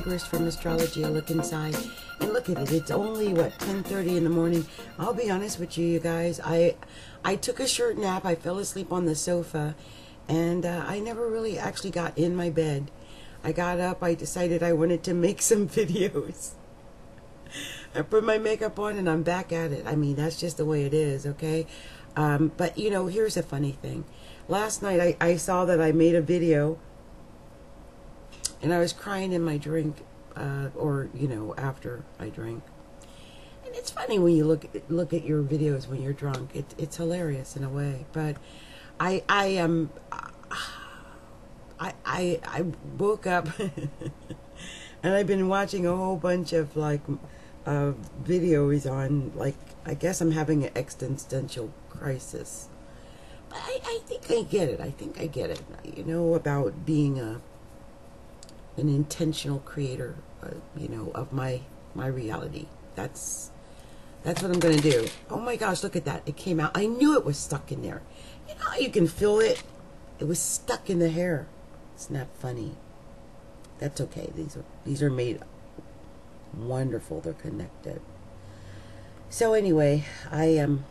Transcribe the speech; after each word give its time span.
Tigress 0.00 0.26
from 0.26 0.46
Astrology. 0.46 1.04
I 1.04 1.08
look 1.08 1.30
inside 1.30 1.76
and 2.20 2.32
look 2.32 2.48
at 2.48 2.56
it. 2.56 2.72
It's 2.72 2.90
only 2.90 3.34
what 3.34 3.52
10:30 3.58 4.16
in 4.16 4.24
the 4.24 4.30
morning. 4.30 4.66
I'll 4.98 5.12
be 5.12 5.30
honest 5.30 5.60
with 5.60 5.76
you, 5.76 5.86
you 5.86 6.00
guys. 6.00 6.40
I 6.42 6.76
I 7.22 7.36
took 7.36 7.60
a 7.60 7.68
short 7.68 7.98
nap. 7.98 8.24
I 8.24 8.34
fell 8.34 8.58
asleep 8.58 8.92
on 8.92 9.04
the 9.04 9.14
sofa, 9.14 9.74
and 10.26 10.64
uh, 10.64 10.84
I 10.86 11.00
never 11.00 11.28
really 11.28 11.58
actually 11.58 11.90
got 11.90 12.16
in 12.16 12.34
my 12.34 12.48
bed. 12.48 12.90
I 13.44 13.52
got 13.52 13.78
up. 13.78 14.02
I 14.02 14.14
decided 14.14 14.62
I 14.62 14.72
wanted 14.72 15.02
to 15.02 15.12
make 15.12 15.42
some 15.50 15.68
videos. 15.68 16.52
I 17.94 18.00
put 18.00 18.24
my 18.24 18.38
makeup 18.38 18.78
on 18.78 18.96
and 18.96 19.10
I'm 19.10 19.22
back 19.22 19.52
at 19.52 19.70
it. 19.70 19.86
I 19.86 19.96
mean, 19.96 20.16
that's 20.16 20.40
just 20.40 20.56
the 20.56 20.64
way 20.64 20.84
it 20.84 20.94
is, 20.94 21.26
okay? 21.26 21.66
Um, 22.16 22.52
but 22.56 22.78
you 22.78 22.88
know, 22.88 23.08
here's 23.08 23.36
a 23.36 23.42
funny 23.42 23.72
thing 23.72 24.04
last 24.50 24.82
night 24.82 25.00
I, 25.00 25.16
I 25.20 25.36
saw 25.36 25.64
that 25.64 25.80
I 25.80 25.92
made 25.92 26.14
a 26.14 26.20
video 26.20 26.78
and 28.62 28.72
I 28.72 28.78
was 28.78 28.92
crying 28.92 29.32
in 29.32 29.42
my 29.42 29.56
drink, 29.58 30.04
uh, 30.36 30.68
or 30.76 31.08
you 31.14 31.28
know, 31.28 31.54
after 31.56 32.04
I 32.18 32.28
drank. 32.28 32.62
And 33.64 33.74
it's 33.74 33.90
funny 33.90 34.18
when 34.18 34.34
you 34.34 34.44
look 34.44 34.66
look 34.88 35.12
at 35.12 35.24
your 35.24 35.42
videos 35.42 35.86
when 35.88 36.02
you're 36.02 36.12
drunk. 36.12 36.50
It, 36.54 36.74
it's 36.78 36.96
hilarious 36.96 37.56
in 37.56 37.64
a 37.64 37.68
way. 37.70 38.06
But 38.12 38.36
I 38.98 39.22
I 39.28 39.46
am 39.46 39.90
I 41.78 41.92
I 42.04 42.40
I 42.44 42.64
woke 42.98 43.26
up 43.26 43.48
and 45.02 45.14
I've 45.14 45.26
been 45.26 45.48
watching 45.48 45.86
a 45.86 45.96
whole 45.96 46.16
bunch 46.16 46.52
of 46.52 46.76
like 46.76 47.00
uh, 47.66 47.92
videos 48.22 48.90
on 48.90 49.32
like 49.34 49.56
I 49.86 49.94
guess 49.94 50.20
I'm 50.20 50.32
having 50.32 50.64
an 50.64 50.70
existential 50.76 51.72
crisis 51.88 52.68
But 53.48 53.58
I, 53.58 53.80
I 53.84 53.98
think 54.06 54.30
I 54.30 54.42
get 54.42 54.68
it. 54.68 54.80
I 54.80 54.90
think 54.90 55.20
I 55.20 55.26
get 55.26 55.50
it. 55.50 55.60
You 55.84 56.04
know 56.04 56.34
about 56.34 56.84
being 56.86 57.18
a 57.18 57.40
an 58.76 58.88
intentional 58.88 59.60
creator, 59.60 60.16
uh, 60.42 60.50
you 60.76 60.88
know, 60.88 61.10
of 61.14 61.32
my 61.32 61.60
my 61.94 62.06
reality. 62.06 62.66
That's 62.94 63.50
that's 64.22 64.42
what 64.42 64.50
I'm 64.50 64.60
gonna 64.60 64.80
do. 64.80 65.08
Oh 65.30 65.40
my 65.40 65.56
gosh, 65.56 65.82
look 65.82 65.96
at 65.96 66.04
that! 66.04 66.22
It 66.26 66.36
came 66.36 66.60
out. 66.60 66.72
I 66.74 66.86
knew 66.86 67.16
it 67.16 67.24
was 67.24 67.38
stuck 67.38 67.72
in 67.72 67.82
there. 67.82 68.02
You 68.48 68.54
know, 68.54 68.78
you 68.78 68.90
can 68.90 69.06
feel 69.06 69.40
it. 69.40 69.62
It 70.18 70.24
was 70.24 70.38
stuck 70.38 70.90
in 70.90 70.98
the 70.98 71.10
hair. 71.10 71.46
It's 71.94 72.10
not 72.10 72.28
funny. 72.38 72.72
That's 73.78 74.00
okay. 74.00 74.30
These 74.34 74.56
are 74.56 74.64
these 74.84 75.02
are 75.02 75.10
made 75.10 75.40
wonderful. 76.56 77.20
They're 77.20 77.32
connected. 77.32 78.00
So 79.28 79.54
anyway, 79.54 80.04
I. 80.30 80.58
Um, 80.58 80.84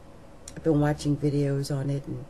I've 0.59 0.64
been 0.66 0.81
watching 0.81 1.16
videos 1.16 1.73
on 1.73 1.89
it 1.89 2.05
and 2.05 2.25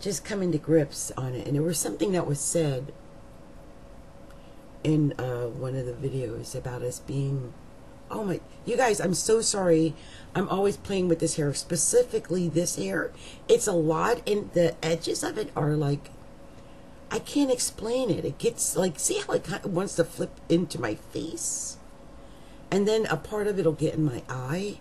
just 0.00 0.24
coming 0.24 0.50
to 0.50 0.58
grips 0.58 1.12
on 1.16 1.34
it. 1.34 1.46
And 1.46 1.54
there 1.54 1.62
was 1.62 1.78
something 1.78 2.10
that 2.10 2.26
was 2.26 2.40
said 2.40 2.92
in 4.84 5.12
uh, 5.18 5.46
one 5.46 5.76
of 5.76 5.86
the 5.86 5.92
videos 5.92 6.54
about 6.54 6.82
us 6.82 6.98
being, 7.00 7.52
oh 8.10 8.24
my, 8.24 8.40
you 8.64 8.76
guys, 8.76 9.00
I'm 9.00 9.14
so 9.14 9.40
sorry. 9.40 9.94
I'm 10.34 10.48
always 10.48 10.76
playing 10.76 11.08
with 11.08 11.20
this 11.20 11.36
hair, 11.36 11.52
specifically 11.54 12.48
this 12.48 12.76
hair. 12.76 13.12
It's 13.48 13.66
a 13.66 13.72
lot, 13.72 14.26
and 14.28 14.52
the 14.52 14.74
edges 14.84 15.22
of 15.22 15.38
it 15.38 15.50
are 15.56 15.72
like, 15.72 16.10
I 17.10 17.18
can't 17.18 17.50
explain 17.50 18.10
it. 18.10 18.24
It 18.24 18.38
gets 18.38 18.76
like, 18.76 18.98
see 18.98 19.20
how 19.26 19.34
it 19.34 19.44
kind 19.44 19.64
of 19.64 19.72
wants 19.74 19.96
to 19.96 20.04
flip 20.04 20.40
into 20.48 20.80
my 20.80 20.94
face? 20.94 21.76
And 22.70 22.88
then 22.88 23.04
a 23.06 23.18
part 23.18 23.46
of 23.46 23.58
it 23.58 23.66
will 23.66 23.72
get 23.72 23.94
in 23.94 24.04
my 24.04 24.22
eye. 24.30 24.80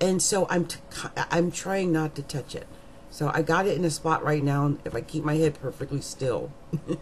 And 0.00 0.22
so 0.22 0.46
I'm, 0.50 0.66
t- 0.66 0.78
I'm 1.16 1.50
trying 1.50 1.92
not 1.92 2.14
to 2.16 2.22
touch 2.22 2.54
it. 2.54 2.66
So 3.10 3.30
I 3.32 3.40
got 3.40 3.66
it 3.66 3.76
in 3.76 3.86
a 3.86 3.90
spot 3.90 4.22
right 4.22 4.42
now 4.42 4.76
if 4.84 4.94
I 4.94 5.00
keep 5.00 5.24
my 5.24 5.36
head 5.36 5.58
perfectly 5.60 6.02
still. 6.02 6.52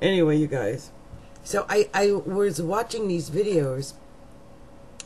anyway, 0.00 0.36
you 0.36 0.46
guys. 0.46 0.90
So 1.42 1.64
I, 1.68 1.88
I 1.94 2.12
was 2.12 2.60
watching 2.60 3.08
these 3.08 3.30
videos 3.30 3.94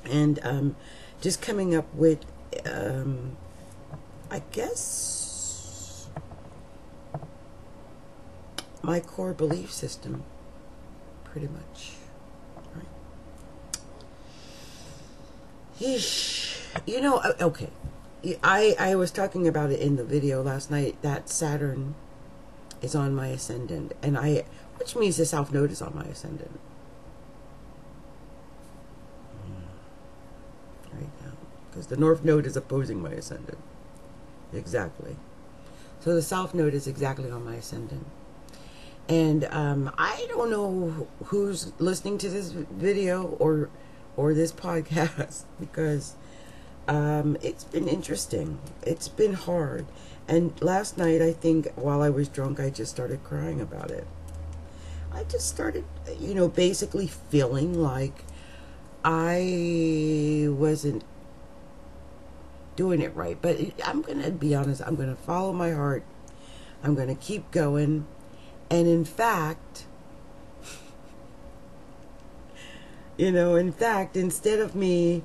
and 0.05 0.39
um, 0.43 0.77
just 1.21 1.43
coming 1.43 1.75
up 1.75 1.93
with, 1.95 2.25
um, 2.65 3.37
I 4.31 4.43
guess, 4.53 6.09
my 8.83 9.01
core 9.01 9.35
belief 9.35 9.71
system, 9.71 10.25
pretty 11.25 11.49
much. 11.49 11.93
You 16.87 17.01
know, 17.01 17.23
okay. 17.41 17.71
I, 18.43 18.77
I 18.79 18.95
was 18.97 19.11
talking 19.11 19.49
about 19.49 19.71
it 19.71 19.81
in 19.81 19.97
the 19.97 20.05
video 20.05 20.43
last 20.43 20.71
night 20.71 21.01
that 21.03 21.29
Saturn 21.29 21.95
is 22.83 22.95
on 22.95 23.15
my 23.15 23.29
ascendant 23.29 23.93
and 24.03 24.17
I 24.17 24.45
which 24.77 24.97
means 24.97 25.17
the 25.17 25.27
south 25.27 25.53
node 25.53 25.71
is 25.71 25.83
on 25.83 25.95
my 25.95 26.05
ascendant. 26.05 26.59
Right 30.93 31.11
now 31.23 31.33
because 31.71 31.87
the 31.87 31.97
north 31.97 32.25
node 32.25 32.47
is 32.47 32.57
opposing 32.57 33.01
my 33.01 33.11
ascendant. 33.11 33.59
Exactly. 34.53 35.17
So 36.01 36.15
the 36.15 36.23
south 36.23 36.55
node 36.55 36.75
is 36.75 36.87
exactly 36.87 37.31
on 37.31 37.45
my 37.45 37.57
ascendant. 37.57 38.07
And 39.09 39.45
um, 39.47 39.91
I 39.99 40.27
don't 40.29 40.51
know 40.51 41.09
who's 41.27 41.73
listening 41.79 42.17
to 42.19 42.29
this 42.29 42.51
video 42.51 43.37
or 43.39 43.69
or 44.17 44.35
this 44.35 44.53
podcast 44.53 45.45
because 45.61 46.15
um, 46.89 47.37
it's 47.43 47.65
been 47.65 47.89
interesting. 47.89 48.59
It's 48.83 49.09
been 49.09 49.35
hard. 49.35 49.87
And 50.29 50.61
last 50.63 50.97
night, 50.97 51.21
I 51.21 51.33
think 51.33 51.73
while 51.75 52.03
I 52.03 52.11
was 52.11 52.29
drunk, 52.29 52.61
I 52.61 52.71
just 52.71 52.93
started 52.93 53.25
crying 53.25 53.61
about 53.61 53.91
it. 53.91 54.07
I 55.13 55.25
just 55.25 55.49
started, 55.49 55.85
you 56.19 56.35
know, 56.35 56.49
basically 56.49 57.07
feeling 57.07 57.75
like 57.75 58.25
I 59.05 60.47
wasn't 60.49 61.05
doing 62.77 63.01
it 63.01 63.15
right. 63.15 63.37
But 63.41 63.59
I'm 63.85 64.03
going 64.03 64.23
to 64.23 64.31
be 64.31 64.55
honest, 64.55 64.83
I'm 64.87 64.97
going 64.97 65.09
to 65.09 65.21
follow 65.23 65.53
my 65.53 65.73
heart. 65.73 66.05
I'm 66.83 66.95
going 66.95 67.09
to 67.09 67.15
keep 67.15 67.51
going. 67.51 68.07
And 68.71 68.87
in 68.87 69.05
fact, 69.05 69.85
you 73.17 73.33
know, 73.33 73.57
in 73.57 73.73
fact, 73.73 74.17
instead 74.17 74.61
of 74.61 74.75
me 74.75 75.23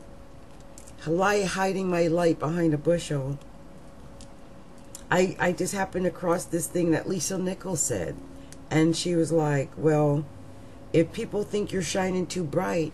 lie 1.08 1.44
hiding 1.44 1.90
my 1.90 2.08
light 2.08 2.40
behind 2.40 2.74
a 2.74 2.78
bushel. 2.78 3.40
I, 5.10 5.36
I 5.40 5.52
just 5.52 5.74
happened 5.74 6.08
across 6.08 6.46
this 6.46 6.68
thing 6.68 6.92
that 6.92 7.08
Lisa 7.08 7.38
Nichols 7.38 7.82
said. 7.82 8.16
And 8.72 8.96
she 8.96 9.16
was 9.16 9.32
like, 9.32 9.72
well, 9.78 10.26
if 10.92 11.14
people 11.14 11.44
think 11.44 11.72
you're 11.72 11.82
shining 11.82 12.26
too 12.26 12.44
bright, 12.44 12.94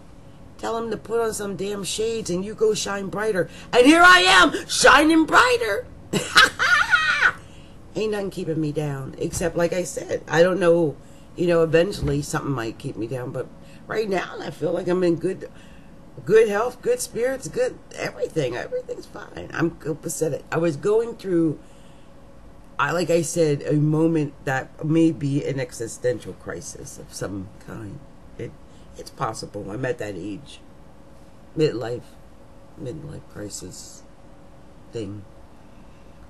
tell 0.57 0.79
them 0.79 0.91
to 0.91 0.97
put 0.97 1.21
on 1.21 1.33
some 1.33 1.55
damn 1.55 1.83
shades 1.83 2.29
and 2.29 2.43
you 2.43 2.53
go 2.53 2.73
shine 2.73 3.07
brighter. 3.07 3.49
And 3.71 3.85
here 3.85 4.03
I 4.03 4.19
am, 4.21 4.67
shining 4.67 5.25
brighter. 5.25 5.85
Ain't 7.95 8.11
nothing 8.11 8.29
keeping 8.29 8.59
me 8.59 8.71
down. 8.71 9.15
Except, 9.17 9.55
like 9.55 9.73
I 9.73 9.83
said, 9.83 10.23
I 10.27 10.43
don't 10.43 10.59
know, 10.59 10.95
you 11.35 11.47
know, 11.47 11.63
eventually 11.63 12.21
something 12.21 12.51
might 12.51 12.77
keep 12.77 12.95
me 12.95 13.07
down. 13.07 13.31
But 13.31 13.47
right 13.87 14.09
now, 14.09 14.35
I 14.39 14.51
feel 14.51 14.71
like 14.71 14.87
I'm 14.87 15.03
in 15.03 15.15
good 15.15 15.49
good 16.25 16.49
health, 16.49 16.81
good 16.81 16.99
spirits, 16.99 17.47
good 17.47 17.77
everything. 17.95 18.55
Everything's 18.55 19.05
fine. 19.05 19.49
I'm 19.53 19.71
copacetic. 19.71 20.43
I 20.51 20.57
was 20.57 20.75
going 20.75 21.15
through, 21.15 21.59
I 22.77 22.91
like 22.91 23.09
I 23.09 23.21
said, 23.21 23.61
a 23.63 23.73
moment 23.73 24.33
that 24.45 24.83
may 24.83 25.11
be 25.11 25.45
an 25.45 25.59
existential 25.59 26.33
crisis 26.33 26.97
of 26.97 27.13
some 27.13 27.49
kind. 27.65 27.99
It 28.37 28.51
it's 28.97 29.09
possible. 29.09 29.71
I'm 29.71 29.85
at 29.85 29.97
that 29.99 30.15
age, 30.15 30.59
midlife, 31.57 32.03
midlife 32.81 33.27
crisis 33.31 34.03
thing. 34.91 35.23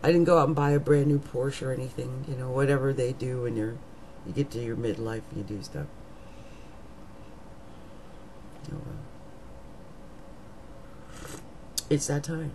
I 0.04 0.08
didn't 0.08 0.26
go 0.26 0.40
out 0.40 0.48
and 0.48 0.56
buy 0.56 0.72
a 0.72 0.80
brand 0.80 1.08
new 1.08 1.20
Porsche 1.20 1.64
or 1.64 1.72
anything. 1.72 2.26
You 2.28 2.36
know, 2.36 2.50
whatever 2.50 2.94
they 2.94 3.14
do 3.14 3.44
when 3.44 3.56
you're 3.56 3.78
you 4.26 4.34
get 4.34 4.52
to 4.52 4.64
your 4.64 4.76
midlife, 4.76 5.24
you 5.36 5.44
do 5.44 5.62
stuff. 5.64 5.88
Oh 8.72 8.78
well 8.86 9.02
it's 11.92 12.08
that 12.08 12.24
time. 12.24 12.52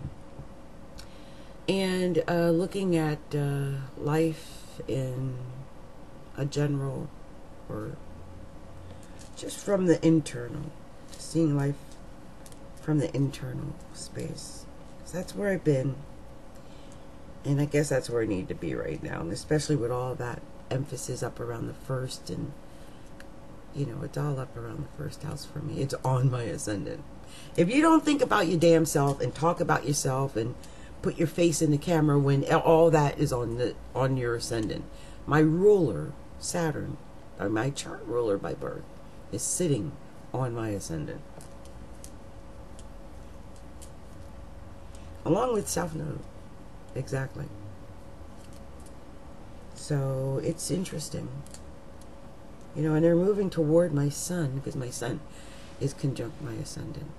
And 1.69 2.23
uh, 2.27 2.49
looking 2.49 2.95
at 2.95 3.19
uh, 3.35 3.69
life 3.97 4.81
in 4.87 5.37
a 6.35 6.45
general 6.45 7.07
or 7.69 7.91
just 9.35 9.57
from 9.57 9.85
the 9.85 10.05
internal, 10.05 10.71
seeing 11.11 11.55
life 11.55 11.75
from 12.81 12.97
the 12.97 13.15
internal 13.15 13.75
space. 13.93 14.65
that's 15.13 15.35
where 15.35 15.51
I've 15.53 15.63
been. 15.63 15.95
And 17.45 17.61
I 17.61 17.65
guess 17.65 17.89
that's 17.89 18.09
where 18.09 18.23
I 18.23 18.25
need 18.25 18.47
to 18.47 18.55
be 18.55 18.73
right 18.73 19.01
now. 19.03 19.21
And 19.21 19.31
especially 19.31 19.75
with 19.75 19.91
all 19.91 20.15
that 20.15 20.41
emphasis 20.71 21.21
up 21.21 21.39
around 21.39 21.67
the 21.67 21.73
first 21.73 22.29
and 22.29 22.51
you 23.75 23.85
know, 23.85 24.01
it's 24.01 24.17
all 24.17 24.39
up 24.39 24.57
around 24.57 24.85
the 24.85 25.03
first 25.03 25.21
house 25.21 25.45
for 25.45 25.59
me. 25.59 25.81
It's 25.81 25.93
on 26.03 26.31
my 26.31 26.43
ascendant. 26.43 27.03
If 27.55 27.69
you 27.69 27.81
don't 27.81 28.03
think 28.03 28.21
about 28.21 28.47
your 28.47 28.59
damn 28.59 28.85
self 28.85 29.21
and 29.21 29.33
talk 29.33 29.59
about 29.59 29.87
yourself 29.87 30.35
and 30.35 30.55
put 31.01 31.17
your 31.17 31.27
face 31.27 31.61
in 31.61 31.71
the 31.71 31.77
camera 31.77 32.19
when 32.19 32.43
all 32.53 32.89
that 32.91 33.19
is 33.19 33.31
on 33.31 33.57
the 33.57 33.75
on 33.95 34.17
your 34.17 34.35
ascendant, 34.35 34.85
my 35.25 35.39
ruler 35.39 36.13
Saturn 36.39 36.97
uh, 37.39 37.49
my 37.49 37.69
chart 37.69 38.03
ruler 38.05 38.37
by 38.37 38.53
birth, 38.53 38.83
is 39.31 39.41
sitting 39.41 39.91
on 40.33 40.53
my 40.53 40.69
ascendant. 40.69 41.21
Along 45.25 45.53
with 45.53 45.67
South 45.67 45.93
Node. 45.93 46.19
Exactly. 46.95 47.45
So 49.75 50.41
it's 50.43 50.71
interesting. 50.71 51.27
You 52.75 52.83
know, 52.83 52.93
and 52.95 53.03
they're 53.03 53.15
moving 53.15 53.49
toward 53.49 53.93
my 53.93 54.09
sun 54.09 54.51
because 54.55 54.75
my 54.75 54.89
sun 54.89 55.19
is 55.79 55.93
conjunct 55.93 56.41
my 56.41 56.53
ascendant. 56.53 57.11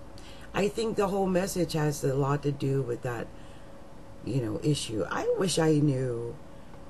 I 0.55 0.69
think 0.69 0.97
the 0.97 1.09
whole 1.09 1.27
message 1.27 1.75
has 1.75 2.03
a 2.03 2.15
lot 2.15 2.43
to 2.43 2.53
do 2.53 2.83
with 2.83 3.03
that, 3.03 3.27
you 4.25 4.41
know, 4.41 4.61
issue. 4.63 5.05
I 5.11 5.33
wish 5.39 5.59
I 5.59 5.75
knew, 5.75 6.35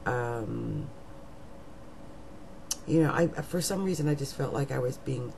um, 0.06 0.88
you 2.86 3.02
know, 3.02 3.12
I 3.12 3.26
for 3.42 3.60
some 3.60 3.84
reason 3.84 4.08
I 4.08 4.14
just 4.14 4.34
felt 4.34 4.54
like 4.54 4.70
I 4.70 4.78
was 4.78 4.96
being, 4.98 5.32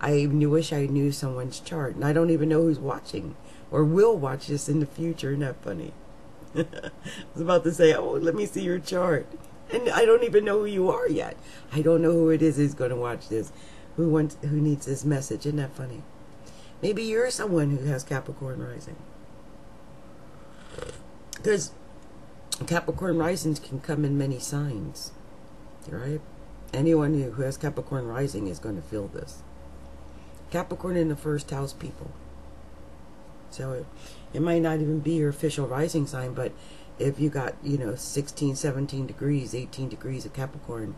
I 0.00 0.26
wish 0.26 0.72
I 0.72 0.86
knew 0.86 1.10
someone's 1.10 1.60
chart, 1.60 1.94
and 1.94 2.04
I 2.04 2.12
don't 2.12 2.30
even 2.30 2.48
know 2.48 2.62
who's 2.62 2.78
watching 2.78 3.34
or 3.70 3.84
will 3.84 4.16
watch 4.16 4.46
this 4.46 4.68
in 4.68 4.80
the 4.80 4.86
future. 4.86 5.30
Isn't 5.30 5.40
that 5.40 5.62
funny? 5.62 5.92
I 6.56 6.90
was 7.34 7.42
about 7.42 7.64
to 7.64 7.72
say, 7.72 7.94
oh, 7.94 8.12
let 8.12 8.34
me 8.34 8.46
see 8.46 8.62
your 8.62 8.78
chart. 8.78 9.26
And 9.70 9.90
I 9.90 10.06
don't 10.06 10.24
even 10.24 10.44
know 10.44 10.60
who 10.60 10.66
you 10.66 10.90
are 10.90 11.08
yet. 11.08 11.36
I 11.72 11.82
don't 11.82 12.00
know 12.00 12.12
who 12.12 12.30
it 12.30 12.40
is 12.40 12.56
who's 12.56 12.74
going 12.74 12.90
to 12.90 12.96
watch 12.96 13.28
this, 13.28 13.52
who 13.98 14.08
wants, 14.08 14.36
who 14.42 14.60
needs 14.60 14.86
this 14.86 15.04
message. 15.04 15.44
Isn't 15.44 15.56
that 15.56 15.74
funny? 15.74 16.02
Maybe 16.80 17.02
you're 17.02 17.32
someone 17.32 17.76
who 17.76 17.84
has 17.86 18.04
Capricorn 18.04 18.62
rising. 18.62 18.94
Because 21.34 21.72
Capricorn 22.68 23.18
risings 23.18 23.58
can 23.58 23.80
come 23.80 24.04
in 24.04 24.16
many 24.16 24.38
signs, 24.38 25.10
right? 25.88 26.20
Anyone 26.72 27.20
who 27.20 27.42
has 27.42 27.56
Capricorn 27.56 28.06
rising 28.06 28.46
is 28.46 28.60
going 28.60 28.76
to 28.76 28.82
feel 28.82 29.08
this. 29.08 29.42
Capricorn 30.52 30.96
in 30.96 31.08
the 31.08 31.16
first 31.16 31.50
house 31.50 31.72
people. 31.72 32.12
So 33.50 33.72
it, 33.72 33.86
it 34.32 34.42
might 34.42 34.62
not 34.62 34.80
even 34.80 35.00
be 35.00 35.14
your 35.14 35.30
official 35.30 35.66
rising 35.66 36.06
sign, 36.06 36.34
but 36.34 36.52
if 37.00 37.18
you 37.18 37.30
got, 37.30 37.56
you 37.64 37.78
know, 37.78 37.96
16, 37.96 38.54
17 38.54 39.08
degrees, 39.08 39.56
18 39.56 39.88
degrees 39.88 40.24
of 40.24 40.34
Capricorn 40.34 40.94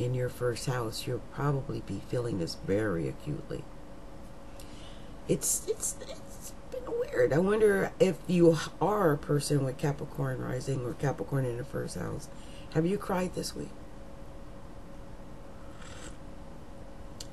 in 0.00 0.14
your 0.14 0.28
first 0.28 0.66
house, 0.66 1.06
you'll 1.06 1.22
probably 1.34 1.82
be 1.86 2.00
feeling 2.08 2.38
this 2.38 2.56
very 2.66 3.08
acutely. 3.08 3.64
It's, 5.28 5.66
it's, 5.68 5.96
it's 6.00 6.52
been 6.70 6.90
weird. 6.98 7.32
I 7.32 7.38
wonder 7.38 7.92
if 8.00 8.16
you 8.26 8.56
are 8.80 9.12
a 9.12 9.18
person 9.18 9.64
with 9.64 9.78
Capricorn 9.78 10.40
rising 10.40 10.84
or 10.84 10.94
Capricorn 10.94 11.44
in 11.44 11.56
the 11.56 11.64
first 11.64 11.96
house. 11.96 12.28
Have 12.74 12.86
you 12.86 12.98
cried 12.98 13.34
this 13.34 13.54
week? 13.54 13.70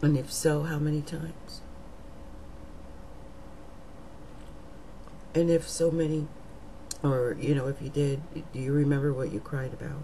And 0.01 0.17
if 0.17 0.31
so, 0.31 0.63
how 0.63 0.77
many 0.77 1.01
times? 1.01 1.61
And 5.33 5.49
if 5.49 5.67
so 5.67 5.89
many, 5.89 6.27
or, 7.03 7.35
you 7.39 7.55
know, 7.55 7.67
if 7.67 7.81
you 7.81 7.89
did, 7.89 8.21
do 8.33 8.59
you 8.59 8.73
remember 8.73 9.13
what 9.13 9.31
you 9.31 9.39
cried 9.39 9.73
about? 9.73 10.01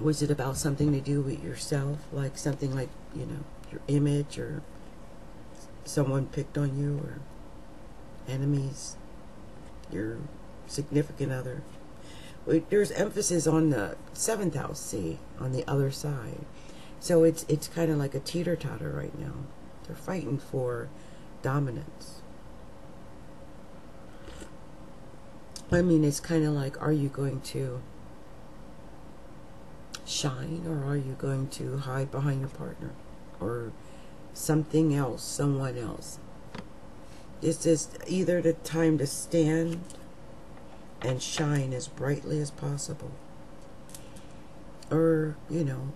Was 0.00 0.22
it 0.22 0.30
about 0.30 0.56
something 0.56 0.92
to 0.92 1.00
do 1.00 1.20
with 1.20 1.42
yourself? 1.42 1.98
Like 2.12 2.38
something 2.38 2.74
like, 2.74 2.88
you 3.14 3.26
know, 3.26 3.44
your 3.70 3.80
image 3.88 4.38
or 4.38 4.62
someone 5.84 6.26
picked 6.26 6.56
on 6.56 6.78
you 6.78 6.98
or 6.98 7.18
enemies, 8.32 8.96
your 9.90 10.18
significant 10.66 11.32
other? 11.32 11.62
There's 12.46 12.90
emphasis 12.92 13.46
on 13.46 13.70
the 13.70 13.96
seventh 14.14 14.54
house, 14.54 14.80
see, 14.80 15.18
on 15.38 15.52
the 15.52 15.68
other 15.68 15.90
side. 15.90 16.40
So 17.00 17.24
it's 17.24 17.44
it's 17.48 17.68
kind 17.68 17.90
of 17.90 17.98
like 17.98 18.14
a 18.14 18.20
teeter 18.20 18.56
totter 18.56 18.90
right 18.90 19.16
now. 19.18 19.34
They're 19.86 19.96
fighting 19.96 20.38
for 20.38 20.88
dominance. 21.42 22.20
I 25.70 25.82
mean, 25.82 26.02
it's 26.04 26.20
kind 26.20 26.44
of 26.46 26.54
like, 26.54 26.80
are 26.80 26.92
you 26.92 27.08
going 27.08 27.42
to 27.42 27.82
shine 30.08 30.64
or 30.66 30.84
are 30.90 30.96
you 30.96 31.14
going 31.18 31.48
to 31.48 31.78
hide 31.78 32.10
behind 32.10 32.40
your 32.40 32.48
partner 32.48 32.90
or 33.40 33.72
something 34.34 34.94
else, 34.94 35.22
someone 35.22 35.76
else? 35.76 36.18
This 37.40 37.66
is 37.66 37.88
either 38.06 38.42
the 38.42 38.54
time 38.54 38.98
to 38.98 39.06
stand 39.06 39.80
and 41.00 41.22
shine 41.22 41.72
as 41.72 41.86
brightly 41.86 42.40
as 42.40 42.50
possible 42.50 43.12
or, 44.90 45.36
you 45.48 45.64
know, 45.64 45.92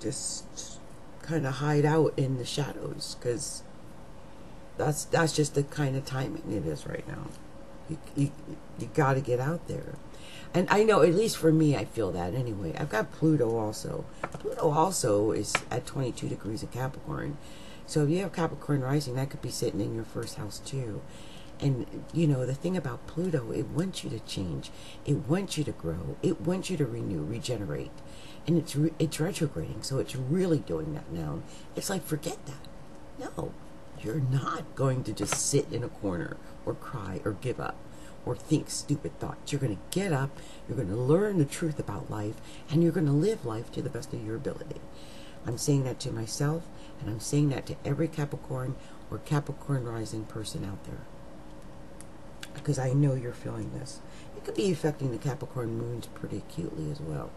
just 0.00 0.78
kind 1.22 1.46
of 1.46 1.54
hide 1.54 1.84
out 1.84 2.14
in 2.16 2.38
the 2.38 2.44
shadows 2.44 3.16
because 3.18 3.62
that's 4.76 5.04
that's 5.06 5.34
just 5.34 5.54
the 5.54 5.62
kind 5.62 5.96
of 5.96 6.04
timing 6.04 6.44
it 6.50 6.66
is 6.66 6.86
right 6.86 7.06
now. 7.08 7.26
You 7.88 7.98
you, 8.16 8.32
got 8.94 9.14
to 9.14 9.20
get 9.20 9.40
out 9.40 9.66
there, 9.68 9.94
and 10.54 10.68
I 10.70 10.82
know 10.84 11.02
at 11.02 11.14
least 11.14 11.36
for 11.36 11.52
me, 11.52 11.76
I 11.76 11.84
feel 11.84 12.12
that 12.12 12.34
anyway. 12.34 12.74
I've 12.78 12.90
got 12.90 13.12
Pluto 13.12 13.56
also. 13.56 14.04
Pluto 14.22 14.70
also 14.70 15.32
is 15.32 15.54
at 15.70 15.86
22 15.86 16.28
degrees 16.28 16.62
of 16.62 16.70
Capricorn, 16.70 17.36
so 17.86 18.04
if 18.04 18.10
you 18.10 18.18
have 18.18 18.32
Capricorn 18.32 18.82
rising, 18.82 19.14
that 19.14 19.30
could 19.30 19.42
be 19.42 19.50
sitting 19.50 19.80
in 19.80 19.94
your 19.94 20.04
first 20.04 20.36
house 20.36 20.58
too. 20.58 21.00
And 21.60 21.86
you 22.12 22.26
know 22.28 22.46
the 22.46 22.54
thing 22.54 22.76
about 22.76 23.06
Pluto, 23.06 23.50
it 23.50 23.66
wants 23.68 24.04
you 24.04 24.10
to 24.10 24.20
change, 24.20 24.70
it 25.04 25.28
wants 25.28 25.58
you 25.58 25.64
to 25.64 25.72
grow, 25.72 26.16
it 26.22 26.40
wants 26.40 26.70
you 26.70 26.76
to 26.76 26.86
renew, 26.86 27.24
regenerate, 27.24 27.90
and 28.46 28.56
it's 28.56 28.76
re- 28.76 28.92
it's 28.98 29.18
retrograding, 29.18 29.82
so 29.82 29.98
it's 29.98 30.14
really 30.14 30.58
doing 30.58 30.94
that 30.94 31.10
now. 31.10 31.40
It's 31.74 31.90
like 31.90 32.04
forget 32.04 32.38
that, 32.46 32.68
no, 33.36 33.52
you're 34.04 34.20
not 34.20 34.74
going 34.74 35.04
to 35.04 35.12
just 35.12 35.34
sit 35.34 35.72
in 35.72 35.82
a 35.82 35.88
corner 35.88 36.36
or 36.64 36.74
cry 36.74 37.20
or 37.24 37.32
give 37.32 37.60
up 37.60 37.76
or 38.24 38.36
think 38.36 38.68
stupid 38.68 39.18
thoughts. 39.18 39.52
You're 39.52 39.60
going 39.60 39.76
to 39.76 39.98
get 39.98 40.12
up, 40.12 40.30
you're 40.68 40.76
going 40.76 40.90
to 40.90 40.96
learn 40.96 41.38
the 41.38 41.44
truth 41.44 41.78
about 41.78 42.10
life, 42.10 42.36
and 42.70 42.82
you're 42.82 42.92
going 42.92 43.06
to 43.06 43.12
live 43.12 43.46
life 43.46 43.72
to 43.72 43.82
the 43.82 43.90
best 43.90 44.12
of 44.12 44.24
your 44.24 44.36
ability. 44.36 44.80
I'm 45.46 45.56
saying 45.56 45.84
that 45.84 46.00
to 46.00 46.12
myself, 46.12 46.64
and 47.00 47.08
I'm 47.08 47.20
saying 47.20 47.48
that 47.50 47.66
to 47.66 47.76
every 47.84 48.08
Capricorn 48.08 48.76
or 49.10 49.18
Capricorn 49.18 49.84
rising 49.84 50.24
person 50.24 50.64
out 50.64 50.84
there. 50.84 51.00
Because 52.52 52.78
I 52.78 52.92
know 52.92 53.14
you're 53.14 53.32
feeling 53.32 53.70
this. 53.72 54.00
It 54.36 54.44
could 54.44 54.56
be 54.56 54.70
affecting 54.70 55.10
the 55.10 55.18
Capricorn 55.18 55.78
moons 55.78 56.06
pretty 56.08 56.38
acutely 56.38 56.90
as 56.90 57.00
well. 57.00 57.30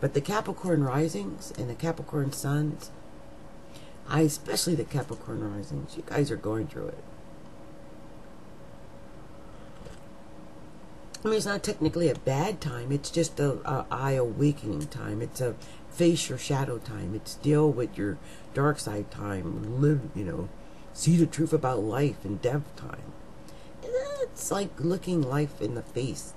But 0.00 0.14
the 0.14 0.20
Capricorn 0.20 0.82
risings 0.82 1.52
and 1.56 1.70
the 1.70 1.74
Capricorn 1.74 2.32
suns, 2.32 2.90
I 4.08 4.22
especially 4.22 4.74
the 4.74 4.84
Capricorn 4.84 5.54
risings. 5.54 5.96
You 5.96 6.02
guys 6.06 6.30
are 6.30 6.36
going 6.36 6.66
through 6.66 6.88
it. 6.88 7.04
I 11.24 11.28
mean, 11.28 11.36
it's 11.36 11.46
not 11.46 11.62
technically 11.62 12.08
a 12.08 12.16
bad 12.16 12.60
time. 12.60 12.90
It's 12.90 13.10
just 13.10 13.38
a, 13.38 13.52
a 13.68 13.86
eye 13.90 14.12
awakening 14.12 14.88
time. 14.88 15.22
It's 15.22 15.40
a 15.40 15.54
face 15.88 16.28
your 16.28 16.38
shadow 16.38 16.78
time. 16.78 17.14
It's 17.14 17.36
deal 17.36 17.70
with 17.70 17.96
your 17.96 18.18
dark 18.54 18.80
side 18.80 19.10
time. 19.10 19.80
Live, 19.80 20.00
you 20.16 20.24
know, 20.24 20.48
see 20.92 21.16
the 21.16 21.26
truth 21.26 21.52
about 21.52 21.82
life 21.82 22.24
and 22.24 22.42
death 22.42 22.74
time. 22.74 23.12
It's 24.22 24.50
like 24.50 24.70
looking 24.80 25.22
life 25.22 25.60
in 25.62 25.74
the 25.74 25.82
face 25.82 26.34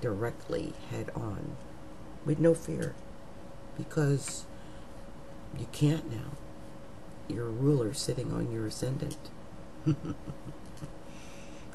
directly, 0.00 0.74
head 0.90 1.10
on, 1.16 1.56
with 2.24 2.38
no 2.38 2.54
fear, 2.54 2.94
because 3.76 4.44
you 5.58 5.66
can't 5.72 6.10
now 6.12 6.32
your 7.28 7.46
ruler 7.46 7.92
sitting 7.94 8.32
on 8.32 8.50
your 8.50 8.66
ascendant. 8.66 9.16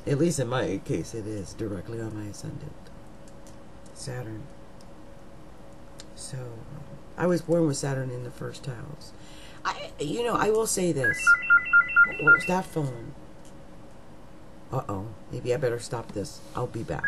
At 0.07 0.17
least 0.17 0.39
in 0.39 0.47
my 0.47 0.81
case, 0.83 1.13
it 1.13 1.27
is 1.27 1.53
directly 1.53 2.01
on 2.01 2.15
my 2.15 2.29
ascendant. 2.29 2.73
Saturn. 3.93 4.43
So, 6.15 6.37
I 7.17 7.27
was 7.27 7.41
born 7.41 7.67
with 7.67 7.77
Saturn 7.77 8.09
in 8.09 8.23
the 8.23 8.31
first 8.31 8.65
house. 8.65 9.11
I, 9.63 9.91
you 9.99 10.23
know, 10.23 10.35
I 10.35 10.49
will 10.49 10.65
say 10.65 10.91
this. 10.91 11.23
What 12.07 12.33
was 12.33 12.45
that 12.47 12.65
phone? 12.65 13.13
Uh 14.71 14.81
oh. 14.89 15.07
Maybe 15.31 15.53
I 15.53 15.57
better 15.57 15.79
stop 15.79 16.13
this. 16.13 16.39
I'll 16.55 16.67
be 16.67 16.83
back. 16.83 17.03